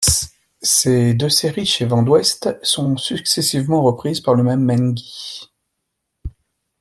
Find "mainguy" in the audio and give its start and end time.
4.63-5.47